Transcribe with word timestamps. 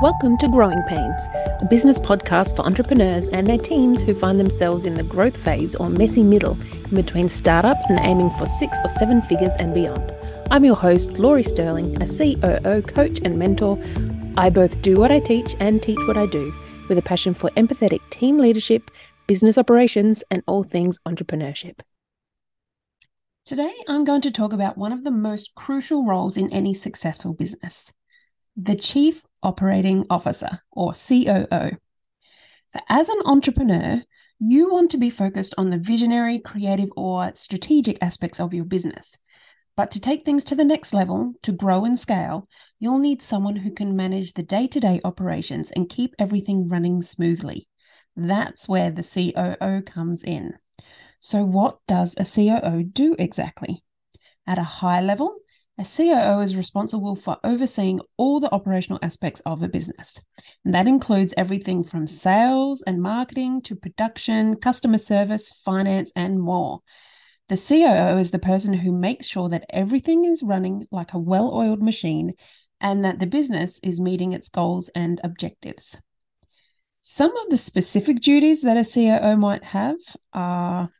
Welcome 0.00 0.36
to 0.38 0.48
Growing 0.48 0.82
Pains, 0.88 1.28
a 1.60 1.66
business 1.70 2.00
podcast 2.00 2.56
for 2.56 2.62
entrepreneurs 2.62 3.28
and 3.28 3.46
their 3.46 3.58
teams 3.58 4.02
who 4.02 4.12
find 4.12 4.40
themselves 4.40 4.84
in 4.84 4.94
the 4.94 5.04
growth 5.04 5.36
phase 5.36 5.76
or 5.76 5.88
messy 5.88 6.24
middle 6.24 6.58
in 6.72 6.96
between 6.96 7.28
startup 7.28 7.78
and 7.88 8.00
aiming 8.00 8.30
for 8.30 8.44
six 8.44 8.80
or 8.82 8.88
seven 8.88 9.22
figures 9.22 9.54
and 9.56 9.72
beyond. 9.72 10.12
I'm 10.50 10.64
your 10.64 10.74
host, 10.74 11.12
Laurie 11.12 11.44
Stirling, 11.44 12.02
a 12.02 12.08
COO 12.08 12.82
coach 12.82 13.20
and 13.24 13.38
mentor. 13.38 13.80
I 14.36 14.50
both 14.50 14.82
do 14.82 14.96
what 14.96 15.12
I 15.12 15.20
teach 15.20 15.54
and 15.60 15.80
teach 15.80 16.00
what 16.08 16.16
I 16.16 16.26
do 16.26 16.52
with 16.88 16.98
a 16.98 17.02
passion 17.02 17.32
for 17.32 17.50
empathetic 17.50 18.00
team 18.10 18.38
leadership, 18.38 18.90
business 19.28 19.56
operations, 19.56 20.24
and 20.28 20.42
all 20.48 20.64
things 20.64 20.98
entrepreneurship. 21.06 21.80
Today, 23.44 23.72
I'm 23.86 24.04
going 24.04 24.22
to 24.22 24.32
talk 24.32 24.52
about 24.52 24.76
one 24.76 24.92
of 24.92 25.04
the 25.04 25.12
most 25.12 25.54
crucial 25.54 26.04
roles 26.04 26.36
in 26.36 26.52
any 26.52 26.74
successful 26.74 27.32
business 27.32 27.92
the 28.56 28.76
Chief 28.76 29.24
Operating 29.42 30.06
Officer, 30.10 30.60
or 30.70 30.92
COO. 30.92 31.76
So, 32.68 32.80
as 32.88 33.08
an 33.08 33.20
entrepreneur, 33.24 34.02
you 34.38 34.70
want 34.70 34.90
to 34.90 34.98
be 34.98 35.10
focused 35.10 35.54
on 35.56 35.70
the 35.70 35.78
visionary, 35.78 36.38
creative, 36.38 36.90
or 36.96 37.30
strategic 37.34 37.98
aspects 38.02 38.40
of 38.40 38.54
your 38.54 38.64
business. 38.64 39.16
But 39.76 39.90
to 39.92 40.00
take 40.00 40.24
things 40.24 40.44
to 40.44 40.54
the 40.54 40.64
next 40.64 40.94
level, 40.94 41.34
to 41.42 41.52
grow 41.52 41.84
and 41.84 41.98
scale, 41.98 42.48
you'll 42.78 42.98
need 42.98 43.22
someone 43.22 43.56
who 43.56 43.72
can 43.72 43.96
manage 43.96 44.34
the 44.34 44.42
day 44.42 44.66
to 44.68 44.80
day 44.80 45.00
operations 45.04 45.70
and 45.72 45.88
keep 45.88 46.14
everything 46.18 46.68
running 46.68 47.02
smoothly. 47.02 47.68
That's 48.16 48.68
where 48.68 48.90
the 48.90 49.02
COO 49.02 49.82
comes 49.82 50.22
in. 50.22 50.54
So, 51.18 51.44
what 51.44 51.78
does 51.88 52.14
a 52.16 52.24
COO 52.24 52.84
do 52.84 53.16
exactly? 53.18 53.82
At 54.46 54.58
a 54.58 54.62
high 54.62 55.00
level, 55.00 55.34
a 55.76 55.84
COO 55.84 56.40
is 56.40 56.54
responsible 56.54 57.16
for 57.16 57.36
overseeing 57.42 58.00
all 58.16 58.38
the 58.38 58.52
operational 58.52 59.00
aspects 59.02 59.40
of 59.44 59.62
a 59.62 59.68
business. 59.68 60.20
And 60.64 60.72
that 60.74 60.86
includes 60.86 61.34
everything 61.36 61.82
from 61.82 62.06
sales 62.06 62.82
and 62.82 63.02
marketing 63.02 63.62
to 63.62 63.74
production, 63.74 64.56
customer 64.56 64.98
service, 64.98 65.52
finance, 65.64 66.12
and 66.14 66.40
more. 66.40 66.80
The 67.48 67.56
COO 67.56 68.18
is 68.18 68.30
the 68.30 68.38
person 68.38 68.72
who 68.72 68.92
makes 68.92 69.26
sure 69.26 69.48
that 69.48 69.66
everything 69.70 70.24
is 70.24 70.42
running 70.42 70.86
like 70.92 71.12
a 71.12 71.18
well 71.18 71.52
oiled 71.52 71.82
machine 71.82 72.34
and 72.80 73.04
that 73.04 73.18
the 73.18 73.26
business 73.26 73.80
is 73.82 74.00
meeting 74.00 74.32
its 74.32 74.48
goals 74.48 74.90
and 74.94 75.20
objectives. 75.24 75.98
Some 77.00 77.36
of 77.36 77.50
the 77.50 77.58
specific 77.58 78.20
duties 78.20 78.62
that 78.62 78.76
a 78.76 78.84
COO 78.88 79.36
might 79.36 79.64
have 79.64 79.96
are 80.32 80.90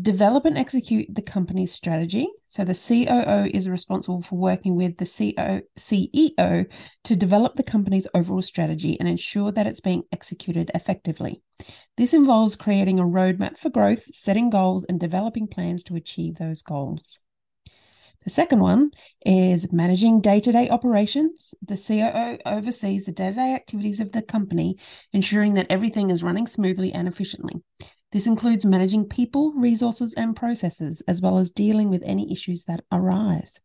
develop 0.00 0.46
and 0.46 0.56
execute 0.56 1.14
the 1.14 1.22
company's 1.22 1.72
strategy. 1.72 2.28
So 2.46 2.64
the 2.64 2.72
COO 2.72 3.50
is 3.52 3.68
responsible 3.68 4.22
for 4.22 4.36
working 4.36 4.74
with 4.74 4.96
the 4.96 5.04
CEO 5.04 6.72
to 7.04 7.16
develop 7.16 7.56
the 7.56 7.62
company's 7.62 8.06
overall 8.14 8.42
strategy 8.42 8.96
and 8.98 9.08
ensure 9.08 9.52
that 9.52 9.66
it's 9.66 9.80
being 9.80 10.04
executed 10.12 10.70
effectively. 10.74 11.42
This 11.96 12.14
involves 12.14 12.56
creating 12.56 12.98
a 12.98 13.04
roadmap 13.04 13.58
for 13.58 13.68
growth, 13.68 14.04
setting 14.14 14.48
goals, 14.48 14.84
and 14.88 14.98
developing 14.98 15.46
plans 15.46 15.82
to 15.84 15.96
achieve 15.96 16.36
those 16.36 16.62
goals. 16.62 17.20
The 18.24 18.30
second 18.30 18.60
one 18.60 18.92
is 19.26 19.72
managing 19.72 20.20
day 20.20 20.40
to 20.40 20.52
day 20.52 20.70
operations. 20.70 21.54
The 21.60 21.76
COO 21.76 22.38
oversees 22.46 23.04
the 23.04 23.12
day 23.12 23.30
to 23.30 23.34
day 23.34 23.54
activities 23.54 24.00
of 24.00 24.12
the 24.12 24.22
company, 24.22 24.78
ensuring 25.12 25.54
that 25.54 25.66
everything 25.70 26.10
is 26.10 26.22
running 26.22 26.46
smoothly 26.46 26.92
and 26.92 27.08
efficiently. 27.08 27.62
This 28.12 28.26
includes 28.26 28.66
managing 28.66 29.06
people, 29.06 29.52
resources, 29.54 30.12
and 30.14 30.36
processes, 30.36 31.02
as 31.08 31.22
well 31.22 31.38
as 31.38 31.50
dealing 31.50 31.88
with 31.88 32.02
any 32.04 32.30
issues 32.30 32.64
that 32.64 32.84
arise. 32.92 33.58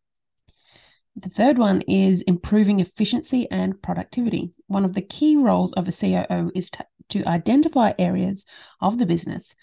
The 1.17 1.29
third 1.29 1.57
one 1.57 1.81
is 1.81 2.21
improving 2.21 2.79
efficiency 2.79 3.49
and 3.51 3.81
productivity. 3.81 4.53
One 4.67 4.85
of 4.85 4.93
the 4.93 5.01
key 5.01 5.35
roles 5.35 5.73
of 5.73 5.87
a 5.87 5.91
COO 5.91 6.51
is 6.55 6.69
to, 6.71 6.85
to 7.09 7.27
identify 7.27 7.93
areas 7.99 8.45
of 8.79 8.97
the 8.97 9.05
business 9.05 9.53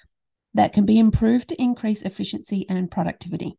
that 0.52 0.72
can 0.72 0.84
be 0.84 0.98
improved 0.98 1.48
to 1.48 1.62
increase 1.62 2.02
efficiency 2.02 2.68
and 2.68 2.90
productivity. 2.90 3.56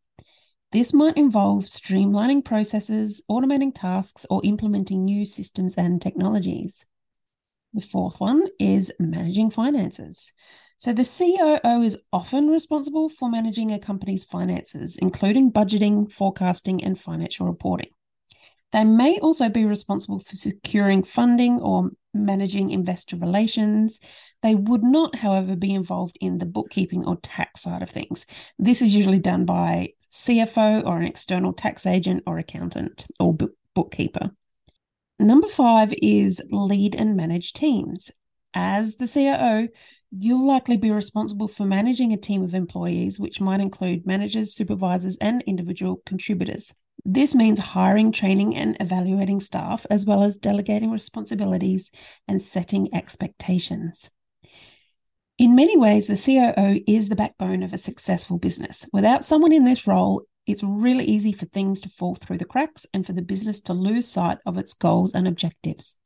This 0.71 0.93
might 0.93 1.17
involve 1.17 1.65
streamlining 1.65 2.43
processes, 2.43 3.23
automating 3.31 3.73
tasks, 3.73 4.25
or 4.29 4.41
implementing 4.43 5.05
new 5.05 5.25
systems 5.25 5.75
and 5.75 6.01
technologies. 6.01 6.85
The 7.73 7.81
fourth 7.81 8.19
one 8.19 8.47
is 8.59 8.91
managing 8.99 9.51
finances. 9.51 10.33
So, 10.77 10.93
the 10.93 11.03
COO 11.03 11.81
is 11.81 11.97
often 12.11 12.49
responsible 12.49 13.09
for 13.09 13.29
managing 13.29 13.71
a 13.71 13.79
company's 13.79 14.23
finances, 14.23 14.97
including 14.97 15.51
budgeting, 15.51 16.11
forecasting, 16.11 16.83
and 16.83 16.99
financial 16.99 17.47
reporting. 17.47 17.89
They 18.71 18.83
may 18.83 19.19
also 19.19 19.47
be 19.47 19.65
responsible 19.65 20.19
for 20.19 20.35
securing 20.35 21.03
funding 21.03 21.61
or 21.61 21.91
managing 22.13 22.71
investor 22.71 23.15
relations. 23.15 23.99
They 24.41 24.55
would 24.55 24.83
not, 24.83 25.15
however, 25.15 25.55
be 25.55 25.73
involved 25.73 26.17
in 26.19 26.39
the 26.39 26.45
bookkeeping 26.45 27.05
or 27.05 27.17
tax 27.17 27.61
side 27.61 27.81
of 27.81 27.89
things. 27.89 28.25
This 28.59 28.81
is 28.81 28.93
usually 28.93 29.19
done 29.19 29.45
by 29.45 29.93
CFO 30.11 30.85
or 30.85 30.97
an 30.97 31.05
external 31.05 31.53
tax 31.53 31.85
agent 31.85 32.23
or 32.27 32.37
accountant 32.37 33.05
or 33.19 33.37
bookkeeper. 33.73 34.31
Number 35.19 35.47
five 35.47 35.93
is 36.01 36.41
lead 36.49 36.95
and 36.95 37.15
manage 37.15 37.53
teams. 37.53 38.11
As 38.53 38.95
the 38.95 39.07
COO, 39.07 39.69
You'll 40.11 40.47
likely 40.47 40.77
be 40.77 40.91
responsible 40.91 41.47
for 41.47 41.65
managing 41.65 42.13
a 42.13 42.17
team 42.17 42.43
of 42.43 42.53
employees, 42.53 43.19
which 43.19 43.41
might 43.41 43.59
include 43.59 44.05
managers, 44.05 44.53
supervisors, 44.53 45.17
and 45.17 45.41
individual 45.43 46.01
contributors. 46.05 46.73
This 47.03 47.35
means 47.35 47.59
hiring, 47.59 48.11
training, 48.11 48.55
and 48.55 48.77
evaluating 48.79 49.39
staff, 49.39 49.85
as 49.89 50.05
well 50.05 50.23
as 50.23 50.37
delegating 50.37 50.91
responsibilities 50.91 51.91
and 52.27 52.41
setting 52.41 52.93
expectations. 52.93 54.09
In 55.37 55.55
many 55.55 55.77
ways, 55.77 56.07
the 56.07 56.15
COO 56.15 56.81
is 56.87 57.09
the 57.09 57.15
backbone 57.15 57.61
of 57.61 57.73
a 57.73 57.77
successful 57.77 58.37
business. 58.37 58.87
Without 58.93 59.25
someone 59.25 59.51
in 59.51 59.65
this 59.65 59.85
role, 59.85 60.23
it's 60.47 60.63
really 60.63 61.03
easy 61.05 61.31
for 61.33 61.45
things 61.47 61.81
to 61.81 61.89
fall 61.89 62.15
through 62.15 62.37
the 62.37 62.45
cracks 62.45 62.85
and 62.93 63.05
for 63.05 63.13
the 63.13 63.21
business 63.21 63.59
to 63.61 63.73
lose 63.73 64.07
sight 64.07 64.37
of 64.45 64.57
its 64.57 64.73
goals 64.73 65.13
and 65.13 65.27
objectives. 65.27 65.97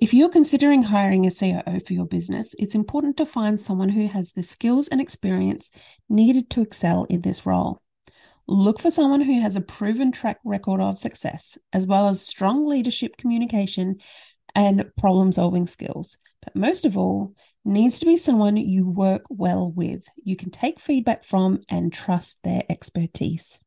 If 0.00 0.12
you're 0.12 0.28
considering 0.28 0.82
hiring 0.82 1.26
a 1.26 1.30
COO 1.30 1.80
for 1.86 1.92
your 1.92 2.06
business, 2.06 2.54
it's 2.58 2.74
important 2.74 3.16
to 3.18 3.26
find 3.26 3.60
someone 3.60 3.90
who 3.90 4.06
has 4.06 4.32
the 4.32 4.42
skills 4.42 4.88
and 4.88 5.00
experience 5.00 5.70
needed 6.08 6.50
to 6.50 6.60
excel 6.60 7.04
in 7.04 7.20
this 7.20 7.46
role. 7.46 7.80
Look 8.48 8.80
for 8.80 8.90
someone 8.90 9.20
who 9.20 9.40
has 9.40 9.54
a 9.54 9.60
proven 9.60 10.10
track 10.10 10.38
record 10.44 10.80
of 10.80 10.98
success, 10.98 11.56
as 11.72 11.86
well 11.86 12.08
as 12.08 12.26
strong 12.26 12.66
leadership 12.66 13.16
communication 13.16 13.98
and 14.54 14.90
problem 14.96 15.30
solving 15.30 15.66
skills. 15.66 16.18
But 16.42 16.56
most 16.56 16.84
of 16.84 16.98
all, 16.98 17.34
needs 17.64 18.00
to 18.00 18.06
be 18.06 18.16
someone 18.16 18.56
you 18.56 18.88
work 18.88 19.22
well 19.30 19.70
with, 19.70 20.02
you 20.24 20.34
can 20.34 20.50
take 20.50 20.80
feedback 20.80 21.24
from, 21.24 21.60
and 21.68 21.92
trust 21.92 22.42
their 22.42 22.62
expertise. 22.68 23.60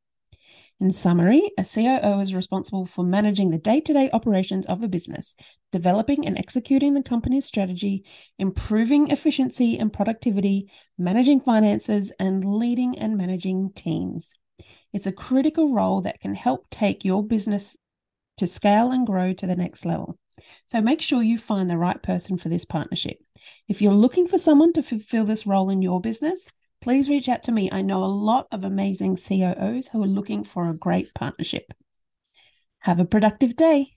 In 0.81 0.91
summary, 0.91 1.52
a 1.58 1.63
COO 1.63 2.19
is 2.19 2.36
responsible 2.36 2.86
for 2.86 3.06
managing 3.06 3.50
the 3.50 3.58
day 3.58 3.80
to 3.80 3.94
day 3.94 4.09
operations 4.12 4.66
of 4.66 4.84
a 4.84 4.90
business, 4.90 5.34
developing 5.72 6.28
and 6.28 6.38
executing 6.38 6.94
the 6.94 7.02
company's 7.02 7.46
strategy, 7.46 8.03
improving 8.38 9.09
efficiency 9.09 9.80
and 9.80 9.94
productivity, 9.94 10.69
managing 10.97 11.40
finances, 11.40 12.12
and 12.19 12.44
leading 12.44 13.00
and 13.00 13.16
managing 13.16 13.72
teams. 13.74 14.34
It's 14.91 15.08
a 15.08 15.13
critical 15.13 15.74
role 15.74 16.02
that 16.02 16.19
can 16.19 16.36
help 16.36 16.69
take 16.69 17.06
your 17.06 17.25
business 17.25 17.78
to 18.38 18.46
scale 18.46 18.92
and 18.92 19.07
grow 19.07 19.31
to 19.31 19.47
the 19.47 19.56
next 19.56 19.86
level. 19.86 20.19
So 20.66 20.81
make 20.81 21.02
sure 21.02 21.24
you 21.24 21.38
find 21.38 21.69
the 21.69 21.78
right 21.78 22.02
person 22.03 22.38
for 22.38 22.50
this 22.50 22.66
partnership. 22.66 23.18
If 23.69 23.81
you're 23.81 23.94
looking 23.94 24.28
for 24.28 24.38
someone 24.38 24.74
to 24.74 24.84
fulfill 24.84 25.24
this 25.24 25.47
role 25.47 25.69
in 25.69 25.81
your 25.81 26.02
business, 26.02 26.50
please 26.85 27.09
reach 27.09 27.28
out 27.28 27.41
to 27.41 27.51
me. 27.51 27.68
I 27.72 27.81
know 27.81 28.03
a 28.03 28.06
lot 28.06 28.47
of 28.51 28.63
amazing 28.63 29.18
COOs 29.18 29.88
who 29.88 30.03
are 30.03 30.07
looking 30.07 30.44
for 30.44 30.69
a 30.69 30.78
great 30.78 31.12
partnership. 31.16 31.73
Have 32.81 33.00
a 33.00 33.06
productive 33.06 33.56
day. 33.56 33.94